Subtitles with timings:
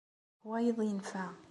[0.49, 1.25] Wayeḍ yenfa.